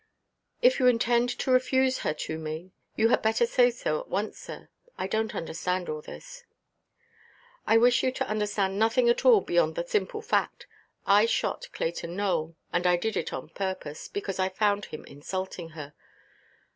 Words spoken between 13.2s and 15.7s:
on purpose, because I found him insulting